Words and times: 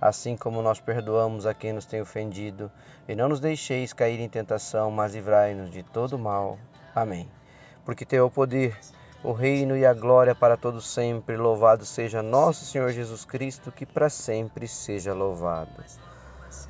assim 0.00 0.36
como 0.36 0.62
nós 0.62 0.80
perdoamos 0.80 1.46
a 1.46 1.54
quem 1.54 1.72
nos 1.72 1.86
tem 1.86 2.00
ofendido. 2.00 2.70
E 3.08 3.14
não 3.14 3.28
nos 3.28 3.40
deixeis 3.40 3.92
cair 3.92 4.20
em 4.20 4.28
tentação, 4.28 4.90
mas 4.90 5.14
livrai-nos 5.14 5.70
de 5.70 5.82
todo 5.82 6.18
mal. 6.18 6.58
Amém. 6.94 7.28
Porque 7.84 8.04
teu 8.04 8.24
é 8.24 8.26
o 8.26 8.30
poder, 8.30 8.78
o 9.22 9.32
reino 9.32 9.76
e 9.76 9.84
a 9.84 9.92
glória 9.92 10.34
para 10.34 10.56
todos 10.56 10.86
sempre. 10.86 11.36
Louvado 11.36 11.84
seja 11.84 12.22
nosso 12.22 12.64
Senhor 12.64 12.90
Jesus 12.90 13.24
Cristo, 13.24 13.72
que 13.72 13.84
para 13.86 14.08
sempre 14.08 14.68
seja 14.68 15.12
louvado. 15.12 15.84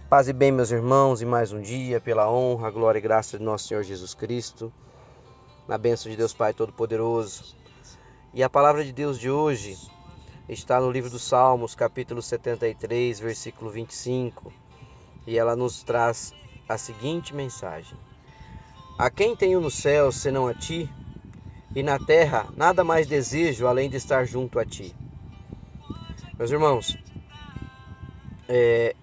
Paz 0.08 0.28
e 0.28 0.32
bem, 0.32 0.52
meus 0.52 0.70
irmãos, 0.70 1.22
e 1.22 1.26
mais 1.26 1.52
um 1.52 1.60
dia, 1.60 2.00
pela 2.00 2.30
honra, 2.30 2.70
glória 2.70 2.98
e 2.98 3.02
graça 3.02 3.38
de 3.38 3.44
nosso 3.44 3.68
Senhor 3.68 3.82
Jesus 3.82 4.14
Cristo, 4.14 4.72
na 5.66 5.76
bênção 5.76 6.10
de 6.10 6.16
Deus 6.16 6.32
Pai 6.32 6.54
Todo-Poderoso. 6.54 7.56
E 8.32 8.42
a 8.42 8.50
palavra 8.50 8.84
de 8.84 8.92
Deus 8.92 9.18
de 9.18 9.30
hoje 9.30 9.76
está 10.48 10.80
no 10.80 10.90
livro 10.90 11.08
dos 11.08 11.22
Salmos, 11.22 11.74
capítulo 11.74 12.20
73, 12.20 13.18
versículo 13.18 13.70
25, 13.70 14.52
e 15.26 15.38
ela 15.38 15.56
nos 15.56 15.82
traz 15.82 16.34
a 16.68 16.76
seguinte 16.76 17.34
mensagem: 17.34 17.96
A 18.98 19.10
quem 19.10 19.34
tenho 19.34 19.60
no 19.60 19.70
céu 19.70 20.12
senão 20.12 20.46
a 20.46 20.54
ti, 20.54 20.90
e 21.74 21.82
na 21.82 21.98
terra 21.98 22.46
nada 22.56 22.84
mais 22.84 23.06
desejo 23.06 23.66
além 23.66 23.88
de 23.88 23.96
estar 23.96 24.26
junto 24.26 24.58
a 24.58 24.66
ti. 24.66 24.94
Meus 26.38 26.50
irmãos, 26.50 26.98
é, 28.48 28.94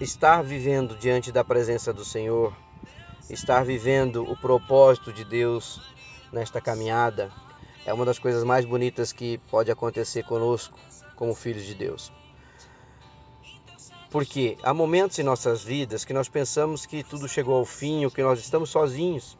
estar 0.00 0.42
vivendo 0.42 0.96
diante 0.96 1.30
da 1.30 1.44
presença 1.44 1.92
do 1.92 2.04
Senhor, 2.04 2.52
estar 3.28 3.64
vivendo 3.64 4.28
o 4.28 4.36
propósito 4.36 5.12
de 5.12 5.24
Deus 5.24 5.80
nesta 6.32 6.60
caminhada, 6.60 7.30
é 7.84 7.92
uma 7.92 8.04
das 8.04 8.18
coisas 8.18 8.44
mais 8.44 8.64
bonitas 8.64 9.12
que 9.12 9.38
pode 9.50 9.70
acontecer 9.70 10.22
conosco 10.24 10.78
como 11.16 11.34
filhos 11.34 11.64
de 11.64 11.74
Deus. 11.74 12.12
Porque 14.10 14.58
há 14.62 14.74
momentos 14.74 15.18
em 15.18 15.22
nossas 15.22 15.62
vidas 15.62 16.04
que 16.04 16.12
nós 16.12 16.28
pensamos 16.28 16.84
que 16.84 17.04
tudo 17.04 17.28
chegou 17.28 17.56
ao 17.56 17.64
fim, 17.64 18.04
ou 18.04 18.10
que 18.10 18.22
nós 18.22 18.40
estamos 18.40 18.70
sozinhos. 18.70 19.38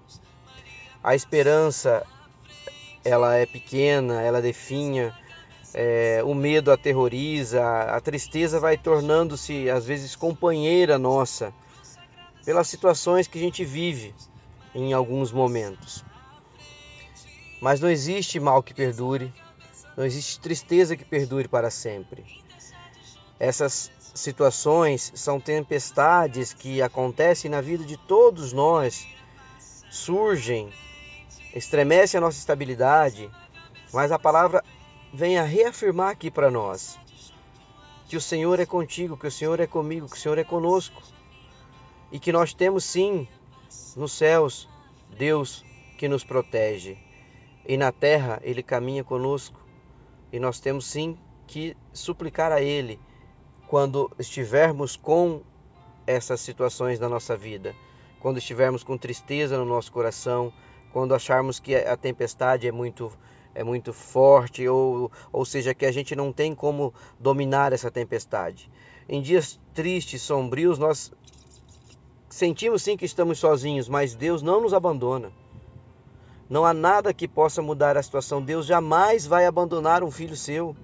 A 1.03 1.15
esperança 1.15 2.07
ela 3.05 3.35
é 3.35 3.47
pequena, 3.47 4.23
ela 4.23 4.41
definha, 4.41 5.15
é, 5.73 6.23
o 6.25 6.35
medo 6.35 6.71
aterroriza, 6.71 7.65
a 7.65 8.01
tristeza 8.01 8.61
vai 8.61 8.77
tornando-se 8.77 9.71
às 9.71 9.87
vezes 9.87 10.15
companheira 10.15 10.99
nossa 10.99 11.53
pelas 12.45 12.69
situações 12.69 13.27
que 13.27 13.39
a 13.39 13.41
gente 13.41 13.65
vive 13.65 14.15
em 14.75 14.93
alguns 14.93 15.33
momentos. 15.33 16.05
Mas 17.61 17.79
não 17.79 17.91
existe 17.91 18.41
mal 18.41 18.63
que 18.63 18.73
perdure, 18.73 19.33
não 19.97 20.05
existe 20.05 20.41
tristeza 20.41 20.97
que 20.97 21.05
perdure 21.05 21.47
para 21.47 21.71
sempre. 21.71 22.25
Essas 23.39 23.91
situações 24.15 25.13
são 25.15 25.39
tempestades 25.39 26.55
que 26.55 26.81
acontecem 26.81 27.51
na 27.51 27.61
vida 27.61 27.85
de 27.85 27.99
todos 27.99 28.53
nós, 28.53 29.07
surgem, 29.91 30.73
estremecem 31.55 32.19
a 32.19 32.21
nossa 32.21 32.39
estabilidade, 32.39 33.31
mas 33.93 34.11
a 34.11 34.19
palavra 34.19 34.65
vem 35.13 35.39
a 35.39 35.43
reafirmar 35.43 36.11
aqui 36.11 36.31
para 36.31 36.51
nós 36.51 36.99
que 38.09 38.17
o 38.17 38.21
Senhor 38.21 38.59
é 38.59 38.67
contigo, 38.67 39.17
que 39.17 39.27
o 39.27 39.31
Senhor 39.31 39.61
é 39.61 39.67
comigo, 39.67 40.09
que 40.09 40.17
o 40.17 40.21
Senhor 40.21 40.39
é 40.39 40.45
conosco 40.45 41.03
e 42.11 42.19
que 42.19 42.33
nós 42.33 42.53
temos 42.53 42.85
sim 42.85 43.29
nos 43.95 44.13
céus 44.13 44.69
Deus 45.17 45.65
que 45.97 46.09
nos 46.09 46.25
protege 46.25 47.10
e 47.71 47.77
na 47.77 47.93
terra 47.93 48.41
ele 48.43 48.65
caminha 48.65 49.05
conosco. 49.05 49.65
E 50.33 50.41
nós 50.41 50.59
temos 50.59 50.87
sim 50.87 51.17
que 51.47 51.77
suplicar 51.93 52.51
a 52.51 52.61
ele 52.61 52.99
quando 53.69 54.11
estivermos 54.19 54.97
com 54.97 55.43
essas 56.05 56.41
situações 56.41 56.99
na 56.99 57.09
nossa 57.09 57.37
vida, 57.37 57.73
quando 58.19 58.39
estivermos 58.39 58.83
com 58.83 58.99
tristeza 58.99 59.57
no 59.57 59.65
nosso 59.65 59.93
coração, 59.93 60.53
quando 60.93 61.15
acharmos 61.15 61.61
que 61.61 61.77
a 61.77 61.97
tempestade 61.97 62.67
é 62.67 62.73
muito 62.73 63.13
é 63.55 63.63
muito 63.63 63.93
forte 63.93 64.67
ou 64.67 65.09
ou 65.33 65.45
seja 65.45 65.73
que 65.73 65.87
a 65.87 65.93
gente 65.93 66.17
não 66.17 66.33
tem 66.33 66.57
como 66.57 66.93
dominar 67.21 67.73
essa 67.73 67.89
tempestade. 67.89 68.69
Em 69.09 69.23
dias 69.23 69.61
tristes, 69.73 70.23
sombrios, 70.23 70.77
nós 70.77 71.13
sentimos 72.29 72.83
sim 72.83 72.97
que 72.97 73.05
estamos 73.05 73.39
sozinhos, 73.39 73.89
mas 73.89 74.17
Deus 74.17 74.43
não 74.43 74.61
nos 74.61 74.75
abandona. 74.75 75.31
Não 76.51 76.65
há 76.65 76.75
nada 76.75 77.15
que 77.15 77.29
possa 77.29 77.63
mudar 77.63 77.97
a 77.97 78.03
situação. 78.03 78.43
Deus 78.43 78.67
jamais 78.67 79.25
vai 79.25 79.47
abandonar 79.47 80.03
um 80.03 80.11
filho 80.11 80.37
seu. 80.37 80.77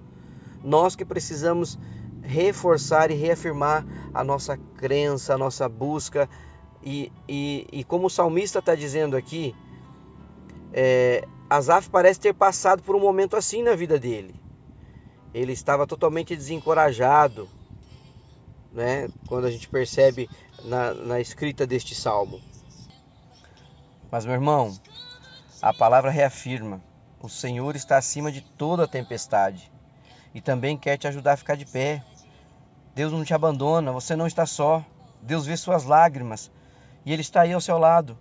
Nós 0.63 0.95
que 0.95 1.03
precisamos 1.03 1.77
reforçar 2.23 3.11
e 3.11 3.15
reafirmar 3.15 3.85
a 4.13 4.23
nossa 4.23 4.55
crença, 4.77 5.33
a 5.33 5.37
nossa 5.37 5.67
busca. 5.67 6.29
E, 6.81 7.11
e, 7.27 7.67
e 7.69 7.83
como 7.83 8.07
o 8.07 8.09
salmista 8.09 8.59
está 8.59 8.75
dizendo 8.75 9.17
aqui, 9.17 9.53
é, 10.71 11.27
Asaf 11.49 11.89
parece 11.89 12.21
ter 12.21 12.33
passado 12.33 12.81
por 12.81 12.95
um 12.95 12.99
momento 13.01 13.35
assim 13.35 13.61
na 13.61 13.75
vida 13.75 13.99
dele. 13.99 14.35
Ele 15.33 15.51
estava 15.51 15.85
totalmente 15.85 16.33
desencorajado, 16.33 17.49
né? 18.71 19.09
Quando 19.27 19.45
a 19.45 19.51
gente 19.51 19.67
percebe 19.67 20.29
na, 20.63 20.93
na 20.93 21.19
escrita 21.19 21.67
deste 21.67 21.93
salmo. 21.93 22.39
Mas 24.09 24.25
meu 24.25 24.35
irmão, 24.35 24.73
a 25.61 25.73
palavra 25.73 26.11
reafirma: 26.11 26.81
o 27.21 27.27
Senhor 27.27 27.75
está 27.75 27.97
acima 27.97 28.31
de 28.31 28.41
toda 28.41 28.83
a 28.83 28.87
tempestade 28.87 29.71
e 30.33 30.41
também 30.41 30.77
quer 30.77 30.97
te 30.97 31.07
ajudar 31.07 31.33
a 31.33 31.37
ficar 31.37 31.55
de 31.55 31.65
pé. 31.65 32.03
Deus 32.93 33.11
não 33.11 33.23
te 33.23 33.33
abandona, 33.33 33.91
você 33.91 34.15
não 34.15 34.27
está 34.27 34.45
só. 34.45 34.83
Deus 35.21 35.45
vê 35.45 35.57
suas 35.57 35.83
lágrimas 35.83 36.51
e 37.05 37.11
Ele 37.11 37.21
está 37.21 37.41
aí 37.41 37.53
ao 37.53 37.61
seu 37.61 37.77
lado. 37.77 38.17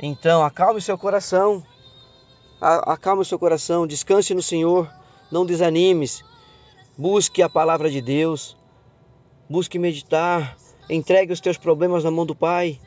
Então, 0.00 0.44
acalme 0.44 0.80
seu 0.80 0.96
coração. 0.96 1.64
Acalme 2.60 3.22
o 3.22 3.24
seu 3.24 3.38
coração, 3.38 3.86
descanse 3.86 4.34
no 4.34 4.42
Senhor, 4.42 4.92
não 5.30 5.46
desanimes. 5.46 6.24
Busque 6.96 7.42
a 7.42 7.48
palavra 7.48 7.90
de 7.90 8.00
Deus. 8.00 8.56
Busque 9.48 9.78
meditar. 9.78 10.56
Entregue 10.90 11.32
os 11.32 11.40
teus 11.40 11.56
problemas 11.56 12.04
na 12.04 12.10
mão 12.10 12.26
do 12.26 12.34
Pai. 12.34 12.80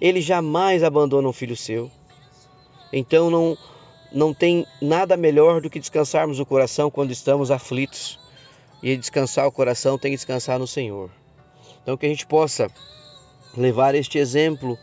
Ele 0.00 0.20
jamais 0.20 0.82
abandona 0.82 1.28
um 1.28 1.32
filho 1.32 1.56
seu. 1.56 1.90
Então 2.92 3.30
não, 3.30 3.58
não 4.12 4.32
tem 4.32 4.66
nada 4.80 5.16
melhor 5.16 5.60
do 5.60 5.70
que 5.70 5.78
descansarmos 5.78 6.40
o 6.40 6.46
coração 6.46 6.90
quando 6.90 7.10
estamos 7.10 7.50
aflitos. 7.50 8.18
E 8.82 8.96
descansar 8.96 9.46
o 9.46 9.52
coração 9.52 9.98
tem 9.98 10.12
que 10.12 10.16
descansar 10.16 10.58
no 10.58 10.66
Senhor. 10.66 11.10
Então 11.82 11.96
que 11.96 12.06
a 12.06 12.08
gente 12.08 12.26
possa 12.26 12.70
levar 13.56 13.94
este 13.94 14.18
exemplo 14.18 14.78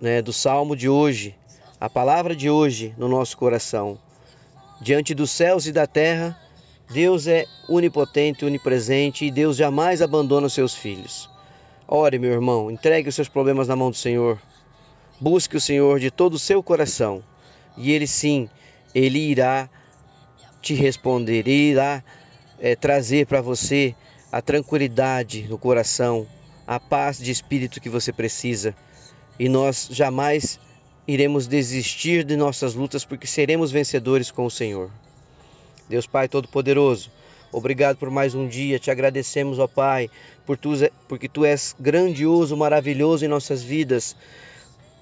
né, 0.00 0.20
do 0.20 0.32
salmo 0.32 0.76
de 0.76 0.88
hoje, 0.88 1.34
a 1.80 1.88
palavra 1.88 2.36
de 2.36 2.50
hoje 2.50 2.94
no 2.98 3.08
nosso 3.08 3.36
coração. 3.36 3.98
Diante 4.80 5.14
dos 5.14 5.30
céus 5.30 5.66
e 5.66 5.72
da 5.72 5.86
terra, 5.86 6.38
Deus 6.90 7.26
é 7.26 7.46
onipotente, 7.68 8.44
onipresente 8.44 9.24
e 9.24 9.30
Deus 9.30 9.56
jamais 9.56 10.02
abandona 10.02 10.46
os 10.46 10.52
seus 10.52 10.74
filhos. 10.74 11.30
Ore, 11.88 12.18
meu 12.18 12.32
irmão, 12.32 12.70
entregue 12.70 13.08
os 13.08 13.14
seus 13.14 13.28
problemas 13.28 13.68
na 13.68 13.76
mão 13.76 13.90
do 13.90 13.96
Senhor. 13.96 14.38
Busque 15.20 15.56
o 15.56 15.60
Senhor 15.60 16.00
de 16.00 16.10
todo 16.10 16.34
o 16.34 16.38
seu 16.38 16.62
coração, 16.62 17.22
e 17.76 17.92
Ele 17.92 18.06
sim, 18.06 18.48
Ele 18.94 19.18
irá 19.18 19.68
te 20.60 20.74
responder, 20.74 21.46
Ele 21.46 21.70
irá 21.70 22.02
é, 22.58 22.74
trazer 22.74 23.26
para 23.26 23.40
você 23.40 23.94
a 24.32 24.42
tranquilidade 24.42 25.46
no 25.48 25.56
coração, 25.56 26.26
a 26.66 26.80
paz 26.80 27.18
de 27.18 27.30
espírito 27.30 27.80
que 27.80 27.88
você 27.88 28.12
precisa. 28.12 28.74
E 29.38 29.48
nós 29.48 29.88
jamais 29.90 30.58
iremos 31.06 31.46
desistir 31.46 32.24
de 32.24 32.36
nossas 32.36 32.74
lutas, 32.74 33.04
porque 33.04 33.26
seremos 33.26 33.70
vencedores 33.70 34.30
com 34.30 34.44
o 34.46 34.50
Senhor. 34.50 34.90
Deus 35.88 36.06
Pai 36.06 36.28
Todo-Poderoso, 36.28 37.12
obrigado 37.52 37.96
por 37.96 38.10
mais 38.10 38.34
um 38.34 38.48
dia. 38.48 38.78
Te 38.78 38.90
agradecemos, 38.90 39.58
ó 39.58 39.68
Pai, 39.68 40.10
por 40.46 40.56
tu, 40.56 40.72
porque 41.06 41.28
Tu 41.28 41.44
és 41.44 41.76
grandioso, 41.78 42.56
maravilhoso 42.56 43.24
em 43.24 43.28
nossas 43.28 43.62
vidas. 43.62 44.16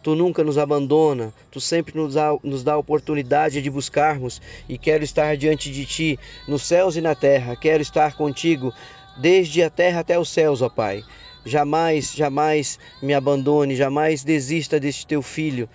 Tu 0.03 0.17
nunca 0.17 0.43
nos 0.43 0.59
abandona, 0.59 1.33
tu 1.51 1.61
sempre 1.61 1.97
nos 1.97 2.15
dá, 2.15 2.37
nos 2.43 2.65
dá 2.65 2.73
a 2.73 2.79
oportunidade 2.79 3.63
de 3.63 3.71
buscarmos 3.71 4.43
e 4.69 4.77
quero 4.77 5.05
estar 5.05 5.37
diante 5.37 5.71
de 5.71 5.87
ti, 5.87 6.19
nos 6.49 6.63
céus 6.63 6.97
e 6.97 7.01
na 7.01 7.15
terra. 7.15 7.55
Quero 7.55 7.81
estar 7.81 8.17
contigo 8.17 8.75
desde 9.17 9.63
a 9.63 9.71
terra 9.71 10.01
até 10.01 10.19
os 10.19 10.29
céus, 10.29 10.61
ó 10.61 10.69
Pai. 10.69 11.05
Jamais, 11.45 12.13
jamais 12.15 12.81
me 13.01 13.15
abandone, 13.15 13.77
jamais 13.77 14.25
desista 14.25 14.81
deste 14.81 15.07
teu 15.07 15.23
filho. 15.23 15.69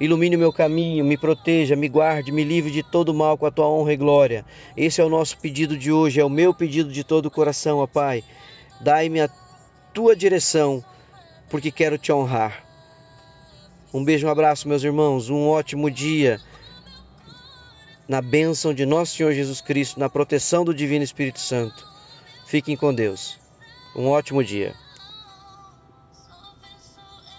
Ilumine 0.00 0.36
o 0.36 0.38
meu 0.38 0.52
caminho, 0.52 1.04
me 1.04 1.16
proteja, 1.16 1.74
me 1.74 1.88
guarde, 1.88 2.32
me 2.32 2.44
livre 2.44 2.70
de 2.70 2.82
todo 2.84 3.14
mal 3.14 3.38
com 3.38 3.46
a 3.46 3.50
tua 3.50 3.68
honra 3.68 3.92
e 3.92 3.96
glória. 3.96 4.44
Esse 4.76 5.00
é 5.00 5.04
o 5.04 5.08
nosso 5.08 5.38
pedido 5.38 5.76
de 5.76 5.90
hoje, 5.90 6.20
é 6.20 6.24
o 6.24 6.30
meu 6.30 6.52
pedido 6.52 6.92
de 6.92 7.02
todo 7.02 7.26
o 7.26 7.30
coração, 7.30 7.78
ó 7.78 7.86
Pai. 7.86 8.24
Dai-me 8.80 9.20
a 9.20 9.28
tua 9.92 10.14
direção, 10.14 10.84
porque 11.48 11.70
quero 11.70 11.98
te 11.98 12.12
honrar. 12.12 12.67
Um 13.92 14.04
beijo, 14.04 14.26
um 14.26 14.30
abraço, 14.30 14.68
meus 14.68 14.84
irmãos. 14.84 15.30
Um 15.30 15.48
ótimo 15.48 15.90
dia. 15.90 16.40
Na 18.06 18.20
bênção 18.20 18.74
de 18.74 18.84
nosso 18.84 19.16
Senhor 19.16 19.32
Jesus 19.32 19.60
Cristo, 19.60 19.98
na 19.98 20.08
proteção 20.10 20.64
do 20.64 20.74
Divino 20.74 21.04
Espírito 21.04 21.40
Santo. 21.40 21.86
Fiquem 22.46 22.76
com 22.76 22.92
Deus. 22.92 23.38
Um 23.96 24.08
ótimo 24.08 24.44
dia. 24.44 24.74